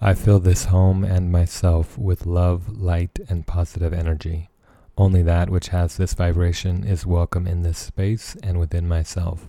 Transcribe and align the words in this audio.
I 0.00 0.14
fill 0.14 0.38
this 0.38 0.66
home 0.66 1.02
and 1.02 1.32
myself 1.32 1.98
with 1.98 2.24
love, 2.24 2.80
light, 2.80 3.18
and 3.28 3.44
positive 3.48 3.92
energy. 3.92 4.48
Only 4.96 5.22
that 5.22 5.50
which 5.50 5.68
has 5.68 5.96
this 5.96 6.14
vibration 6.14 6.84
is 6.84 7.04
welcome 7.04 7.48
in 7.48 7.62
this 7.62 7.78
space 7.78 8.36
and 8.40 8.60
within 8.60 8.86
myself. 8.86 9.48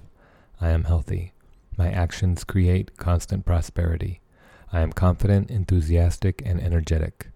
I 0.60 0.70
am 0.70 0.86
healthy. 0.86 1.34
My 1.78 1.92
actions 1.92 2.44
create 2.44 2.98
constant 2.98 3.46
prosperity. 3.46 4.22
I 4.74 4.82
am 4.82 4.92
confident, 4.92 5.52
enthusiastic, 5.52 6.42
and 6.44 6.60
energetic. 6.60 7.28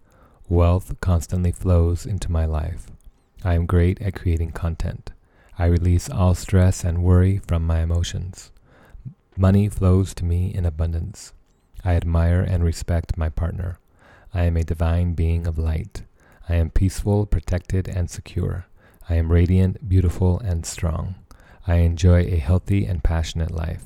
Wealth 0.48 1.00
constantly 1.00 1.52
flows 1.52 2.06
into 2.06 2.32
my 2.32 2.46
life. 2.46 2.88
I 3.44 3.54
am 3.54 3.66
great 3.66 4.02
at 4.02 4.16
creating 4.16 4.50
content. 4.50 5.12
I 5.56 5.66
release 5.66 6.10
all 6.10 6.34
stress 6.34 6.82
and 6.82 7.04
worry 7.04 7.38
from 7.38 7.64
my 7.64 7.78
emotions. 7.78 8.50
Money 9.36 9.68
flows 9.68 10.14
to 10.14 10.24
me 10.24 10.52
in 10.52 10.66
abundance. 10.66 11.32
I 11.84 11.94
admire 11.94 12.40
and 12.40 12.64
respect 12.64 13.18
my 13.18 13.28
partner. 13.28 13.78
I 14.32 14.44
am 14.44 14.56
a 14.56 14.64
divine 14.64 15.12
being 15.12 15.46
of 15.46 15.58
light. 15.58 16.02
I 16.48 16.54
am 16.56 16.70
peaceful, 16.70 17.26
protected, 17.26 17.88
and 17.88 18.10
secure. 18.10 18.66
I 19.08 19.16
am 19.16 19.30
radiant, 19.30 19.88
beautiful, 19.88 20.38
and 20.40 20.64
strong. 20.64 21.14
I 21.66 21.76
enjoy 21.76 22.22
a 22.22 22.36
healthy 22.36 22.86
and 22.86 23.04
passionate 23.04 23.50
life. 23.50 23.84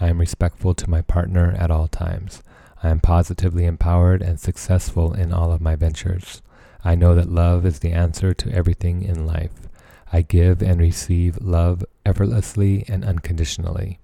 I 0.00 0.08
am 0.08 0.18
respectful 0.18 0.74
to 0.74 0.90
my 0.90 1.02
partner 1.02 1.54
at 1.58 1.70
all 1.70 1.88
times. 1.88 2.42
I 2.82 2.90
am 2.90 3.00
positively 3.00 3.64
empowered 3.64 4.22
and 4.22 4.38
successful 4.38 5.14
in 5.14 5.32
all 5.32 5.52
of 5.52 5.60
my 5.60 5.76
ventures. 5.76 6.42
I 6.84 6.94
know 6.94 7.14
that 7.14 7.30
love 7.30 7.64
is 7.64 7.78
the 7.78 7.92
answer 7.92 8.34
to 8.34 8.52
everything 8.52 9.02
in 9.02 9.26
life. 9.26 9.52
I 10.12 10.22
give 10.22 10.62
and 10.62 10.80
receive 10.80 11.38
love 11.40 11.84
effortlessly 12.04 12.84
and 12.86 13.04
unconditionally. 13.04 13.98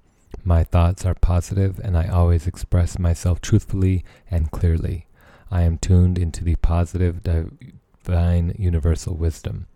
My 0.44 0.64
thoughts 0.64 1.04
are 1.06 1.14
positive 1.14 1.78
and 1.78 1.96
I 1.96 2.08
always 2.08 2.46
express 2.46 2.98
myself 2.98 3.40
truthfully 3.40 4.04
and 4.30 4.50
clearly. 4.50 5.06
I 5.50 5.62
am 5.62 5.78
tuned 5.78 6.18
into 6.18 6.42
the 6.42 6.56
positive 6.56 7.22
divine 7.22 8.54
universal 8.58 9.14
wisdom. 9.14 9.66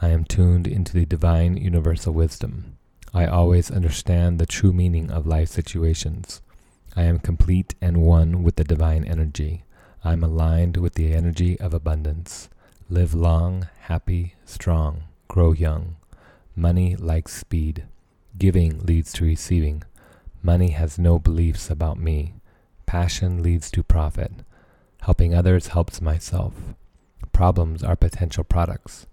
I 0.00 0.08
am 0.08 0.24
tuned 0.24 0.66
into 0.66 0.92
the 0.92 1.06
divine 1.06 1.56
universal 1.56 2.12
wisdom. 2.12 2.76
I 3.12 3.26
always 3.26 3.70
understand 3.70 4.38
the 4.38 4.46
true 4.46 4.72
meaning 4.72 5.10
of 5.10 5.26
life 5.26 5.48
situations. 5.48 6.40
I 6.96 7.04
am 7.04 7.18
complete 7.18 7.74
and 7.80 8.02
one 8.02 8.42
with 8.42 8.56
the 8.56 8.64
divine 8.64 9.04
energy. 9.04 9.64
I 10.04 10.12
am 10.12 10.22
aligned 10.22 10.76
with 10.76 10.94
the 10.94 11.14
energy 11.14 11.58
of 11.58 11.72
abundance. 11.72 12.48
Live 12.90 13.14
long, 13.14 13.68
happy, 13.82 14.34
strong, 14.44 15.04
grow 15.26 15.52
young. 15.52 15.96
Money 16.54 16.94
likes 16.94 17.32
speed. 17.32 17.84
Giving 18.36 18.80
leads 18.80 19.12
to 19.14 19.24
receiving. 19.24 19.84
Money 20.42 20.70
has 20.70 20.98
no 20.98 21.18
beliefs 21.18 21.70
about 21.70 21.98
me. 21.98 22.34
Passion 22.86 23.42
leads 23.42 23.70
to 23.70 23.82
profit. 23.82 24.32
Helping 25.02 25.34
others 25.34 25.68
helps 25.68 26.00
myself. 26.00 26.54
Problems 27.32 27.82
are 27.84 27.96
potential 27.96 28.44
products. 28.44 29.06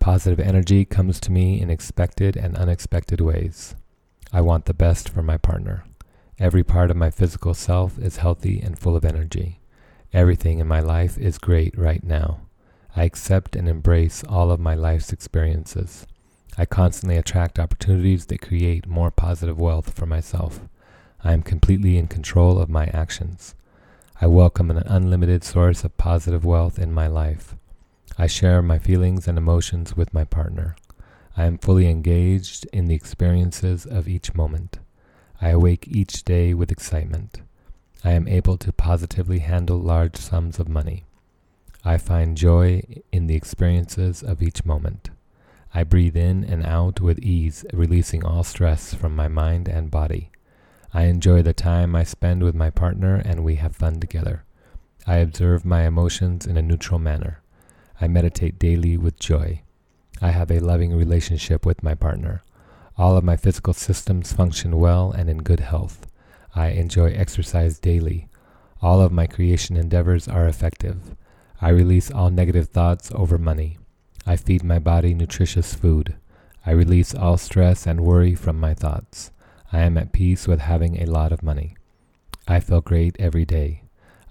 Positive 0.00 0.40
energy 0.40 0.84
comes 0.84 1.20
to 1.20 1.30
me 1.30 1.60
in 1.60 1.70
expected 1.70 2.36
and 2.36 2.56
unexpected 2.56 3.20
ways. 3.20 3.74
I 4.32 4.40
want 4.40 4.64
the 4.64 4.74
best 4.74 5.08
for 5.08 5.22
my 5.22 5.36
partner. 5.36 5.84
Every 6.38 6.64
part 6.64 6.90
of 6.90 6.96
my 6.96 7.10
physical 7.10 7.54
self 7.54 7.98
is 7.98 8.16
healthy 8.16 8.60
and 8.60 8.78
full 8.78 8.96
of 8.96 9.04
energy. 9.04 9.60
Everything 10.12 10.58
in 10.58 10.66
my 10.66 10.80
life 10.80 11.16
is 11.16 11.38
great 11.38 11.78
right 11.78 12.02
now. 12.02 12.40
I 12.96 13.04
accept 13.04 13.54
and 13.54 13.68
embrace 13.68 14.24
all 14.28 14.50
of 14.50 14.58
my 14.58 14.74
life's 14.74 15.12
experiences. 15.12 16.06
I 16.58 16.66
constantly 16.66 17.16
attract 17.16 17.58
opportunities 17.58 18.26
that 18.26 18.42
create 18.42 18.86
more 18.86 19.10
positive 19.10 19.58
wealth 19.58 19.94
for 19.94 20.04
myself. 20.04 20.60
I 21.24 21.32
am 21.32 21.42
completely 21.42 21.96
in 21.96 22.08
control 22.08 22.58
of 22.58 22.68
my 22.68 22.86
actions. 22.86 23.54
I 24.20 24.26
welcome 24.26 24.70
an 24.70 24.82
unlimited 24.86 25.44
source 25.44 25.82
of 25.82 25.96
positive 25.96 26.44
wealth 26.44 26.78
in 26.78 26.92
my 26.92 27.06
life. 27.06 27.56
I 28.18 28.26
share 28.26 28.60
my 28.60 28.78
feelings 28.78 29.26
and 29.26 29.38
emotions 29.38 29.96
with 29.96 30.12
my 30.12 30.24
partner. 30.24 30.76
I 31.36 31.46
am 31.46 31.56
fully 31.56 31.88
engaged 31.88 32.66
in 32.72 32.86
the 32.86 32.94
experiences 32.94 33.86
of 33.86 34.06
each 34.06 34.34
moment. 34.34 34.78
I 35.40 35.48
awake 35.48 35.88
each 35.88 36.22
day 36.22 36.52
with 36.52 36.70
excitement. 36.70 37.40
I 38.04 38.12
am 38.12 38.28
able 38.28 38.58
to 38.58 38.72
positively 38.72 39.38
handle 39.38 39.78
large 39.78 40.16
sums 40.16 40.58
of 40.58 40.68
money. 40.68 41.04
I 41.84 41.96
find 41.96 42.36
joy 42.36 42.82
in 43.10 43.26
the 43.26 43.36
experiences 43.36 44.22
of 44.22 44.42
each 44.42 44.66
moment. 44.66 45.10
I 45.74 45.84
breathe 45.84 46.16
in 46.16 46.44
and 46.44 46.66
out 46.66 47.00
with 47.00 47.18
ease, 47.20 47.64
releasing 47.72 48.24
all 48.24 48.44
stress 48.44 48.92
from 48.92 49.16
my 49.16 49.28
mind 49.28 49.68
and 49.68 49.90
body. 49.90 50.30
I 50.92 51.04
enjoy 51.04 51.40
the 51.40 51.54
time 51.54 51.96
I 51.96 52.04
spend 52.04 52.42
with 52.42 52.54
my 52.54 52.68
partner 52.68 53.22
and 53.24 53.42
we 53.42 53.54
have 53.54 53.74
fun 53.74 53.98
together. 53.98 54.44
I 55.06 55.16
observe 55.16 55.64
my 55.64 55.86
emotions 55.86 56.46
in 56.46 56.58
a 56.58 56.62
neutral 56.62 56.98
manner. 56.98 57.40
I 58.00 58.08
meditate 58.08 58.58
daily 58.58 58.98
with 58.98 59.18
joy. 59.18 59.62
I 60.20 60.30
have 60.30 60.50
a 60.50 60.60
loving 60.60 60.94
relationship 60.94 61.64
with 61.64 61.82
my 61.82 61.94
partner. 61.94 62.42
All 62.98 63.16
of 63.16 63.24
my 63.24 63.38
physical 63.38 63.72
systems 63.72 64.34
function 64.34 64.78
well 64.78 65.10
and 65.10 65.30
in 65.30 65.38
good 65.38 65.60
health. 65.60 66.06
I 66.54 66.68
enjoy 66.68 67.12
exercise 67.12 67.78
daily. 67.78 68.28
All 68.82 69.00
of 69.00 69.10
my 69.10 69.26
creation 69.26 69.76
endeavors 69.76 70.28
are 70.28 70.46
effective. 70.46 71.16
I 71.62 71.70
release 71.70 72.10
all 72.10 72.28
negative 72.28 72.68
thoughts 72.68 73.10
over 73.14 73.38
money. 73.38 73.78
I 74.26 74.36
feed 74.36 74.62
my 74.62 74.78
body 74.78 75.14
nutritious 75.14 75.74
food. 75.74 76.14
I 76.64 76.70
release 76.70 77.14
all 77.14 77.36
stress 77.38 77.86
and 77.86 78.00
worry 78.00 78.34
from 78.34 78.60
my 78.60 78.72
thoughts. 78.72 79.32
I 79.72 79.80
am 79.80 79.98
at 79.98 80.12
peace 80.12 80.46
with 80.46 80.60
having 80.60 81.00
a 81.02 81.06
lot 81.06 81.32
of 81.32 81.42
money. 81.42 81.76
I 82.46 82.60
feel 82.60 82.80
great 82.80 83.16
every 83.18 83.44
day. 83.44 83.82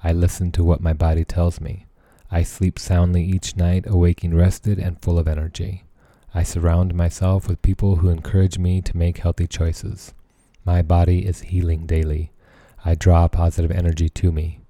I 0.03 0.13
listen 0.13 0.51
to 0.53 0.63
what 0.63 0.81
my 0.81 0.93
body 0.93 1.25
tells 1.25 1.59
me. 1.59 1.87
I 2.31 2.43
sleep 2.43 2.79
soundly 2.79 3.23
each 3.23 3.57
night, 3.57 3.83
awaking 3.87 4.33
rested 4.33 4.79
and 4.79 5.01
full 5.01 5.19
of 5.19 5.27
energy. 5.27 5.83
I 6.33 6.43
surround 6.43 6.95
myself 6.95 7.49
with 7.49 7.61
people 7.61 7.97
who 7.97 8.09
encourage 8.09 8.57
me 8.57 8.81
to 8.83 8.97
make 8.97 9.17
healthy 9.17 9.47
choices. 9.47 10.13
My 10.63 10.81
body 10.81 11.25
is 11.25 11.41
healing 11.41 11.85
daily. 11.85 12.31
I 12.85 12.95
draw 12.95 13.27
positive 13.27 13.71
energy 13.71 14.07
to 14.07 14.31
me. 14.31 14.61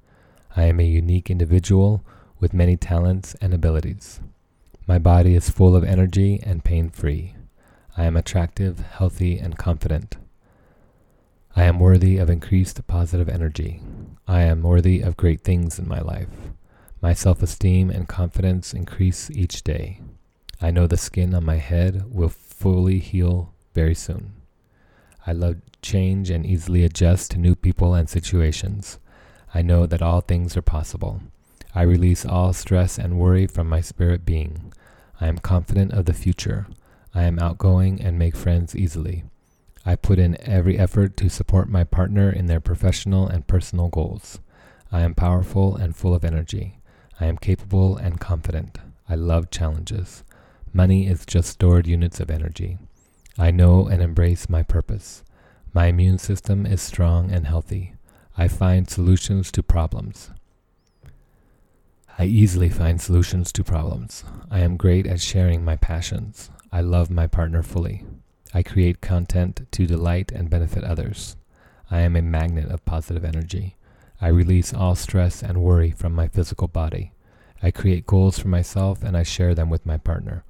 I 0.55 0.63
am 0.63 0.79
a 0.79 0.83
unique 0.83 1.29
individual 1.29 2.03
with 2.39 2.53
many 2.53 2.77
talents 2.77 3.35
and 3.39 3.53
abilities. 3.53 4.19
My 4.87 4.97
body 4.97 5.35
is 5.35 5.49
full 5.49 5.75
of 5.75 5.83
energy 5.83 6.39
and 6.43 6.63
pain 6.63 6.89
free. 6.89 7.35
I 7.95 8.05
am 8.05 8.17
attractive, 8.17 8.79
healthy, 8.79 9.37
and 9.37 9.57
confident. 9.57 10.17
I 11.55 11.63
am 11.63 11.79
worthy 11.79 12.17
of 12.17 12.29
increased 12.29 12.85
positive 12.87 13.29
energy. 13.29 13.81
I 14.27 14.41
am 14.41 14.63
worthy 14.63 15.01
of 15.01 15.17
great 15.17 15.41
things 15.41 15.77
in 15.77 15.87
my 15.87 15.99
life. 15.99 16.29
My 17.01 17.13
self 17.13 17.43
esteem 17.43 17.89
and 17.89 18.07
confidence 18.07 18.73
increase 18.73 19.29
each 19.31 19.63
day. 19.63 19.99
I 20.61 20.71
know 20.71 20.87
the 20.87 20.97
skin 20.97 21.33
on 21.33 21.43
my 21.45 21.57
head 21.57 22.05
will 22.13 22.29
fully 22.29 22.99
heal 22.99 23.53
very 23.73 23.95
soon. 23.95 24.33
I 25.27 25.33
love 25.33 25.57
change 25.81 26.29
and 26.29 26.45
easily 26.45 26.83
adjust 26.83 27.31
to 27.31 27.39
new 27.39 27.55
people 27.55 27.93
and 27.93 28.09
situations. 28.09 28.97
I 29.53 29.61
know 29.61 29.85
that 29.85 30.01
all 30.01 30.21
things 30.21 30.55
are 30.55 30.61
possible. 30.61 31.21
I 31.73 31.83
release 31.83 32.25
all 32.25 32.53
stress 32.53 32.97
and 32.97 33.19
worry 33.19 33.47
from 33.47 33.69
my 33.69 33.81
spirit 33.81 34.25
being. 34.25 34.73
I 35.19 35.27
am 35.27 35.37
confident 35.37 35.93
of 35.93 36.05
the 36.05 36.13
future. 36.13 36.67
I 37.13 37.23
am 37.23 37.39
outgoing 37.39 38.01
and 38.01 38.17
make 38.19 38.35
friends 38.35 38.75
easily. 38.75 39.23
I 39.85 39.95
put 39.95 40.19
in 40.19 40.37
every 40.41 40.77
effort 40.77 41.17
to 41.17 41.29
support 41.29 41.69
my 41.69 41.83
partner 41.83 42.29
in 42.29 42.45
their 42.47 42.59
professional 42.59 43.27
and 43.27 43.47
personal 43.47 43.87
goals. 43.87 44.39
I 44.91 45.01
am 45.01 45.15
powerful 45.15 45.75
and 45.75 45.95
full 45.95 46.13
of 46.13 46.25
energy. 46.25 46.79
I 47.19 47.25
am 47.25 47.37
capable 47.37 47.97
and 47.97 48.19
confident. 48.19 48.77
I 49.07 49.15
love 49.15 49.49
challenges. 49.49 50.23
Money 50.73 51.07
is 51.07 51.25
just 51.25 51.49
stored 51.49 51.87
units 51.87 52.19
of 52.19 52.29
energy. 52.29 52.77
I 53.37 53.51
know 53.51 53.87
and 53.87 54.01
embrace 54.01 54.49
my 54.49 54.63
purpose. 54.63 55.23
My 55.73 55.87
immune 55.87 56.17
system 56.17 56.65
is 56.65 56.81
strong 56.81 57.31
and 57.31 57.47
healthy. 57.47 57.93
I 58.37 58.47
find 58.47 58.89
solutions 58.89 59.51
to 59.53 59.63
problems. 59.63 60.31
I 62.21 62.25
easily 62.25 62.69
find 62.69 63.01
solutions 63.01 63.51
to 63.51 63.63
problems. 63.63 64.23
I 64.51 64.59
am 64.59 64.77
great 64.77 65.07
at 65.07 65.19
sharing 65.19 65.65
my 65.65 65.75
passions. 65.75 66.51
I 66.71 66.81
love 66.81 67.09
my 67.09 67.25
partner 67.25 67.63
fully. 67.63 68.05
I 68.53 68.61
create 68.61 69.01
content 69.01 69.65
to 69.71 69.87
delight 69.87 70.31
and 70.31 70.47
benefit 70.47 70.83
others. 70.83 71.35
I 71.89 72.01
am 72.01 72.15
a 72.15 72.21
magnet 72.21 72.69
of 72.69 72.85
positive 72.85 73.25
energy. 73.25 73.75
I 74.21 74.27
release 74.27 74.71
all 74.71 74.93
stress 74.93 75.41
and 75.41 75.63
worry 75.63 75.89
from 75.89 76.13
my 76.13 76.27
physical 76.27 76.67
body. 76.67 77.13
I 77.63 77.71
create 77.71 78.05
goals 78.05 78.37
for 78.37 78.49
myself 78.49 79.01
and 79.01 79.17
I 79.17 79.23
share 79.23 79.55
them 79.55 79.71
with 79.71 79.87
my 79.87 79.97
partner. 79.97 80.43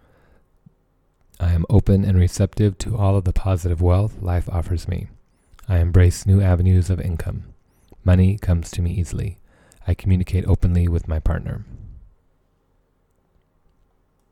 I 1.40 1.54
am 1.54 1.66
open 1.70 2.04
and 2.04 2.20
receptive 2.20 2.80
to 2.80 2.98
all 2.98 3.16
of 3.16 3.24
the 3.24 3.32
positive 3.32 3.82
wealth 3.82 4.22
life 4.22 4.50
offers 4.50 4.90
me. 4.90 5.08
I 5.70 5.78
embrace 5.78 6.26
new 6.26 6.42
avenues 6.42 6.90
of 6.90 7.00
income. 7.00 7.46
Money 8.04 8.38
comes 8.38 8.72
to 8.72 8.82
me 8.82 8.92
easily. 8.92 9.38
I 9.88 9.94
communicate 9.94 10.46
openly 10.46 10.88
with 10.88 11.08
my 11.08 11.20
partner. 11.20 11.66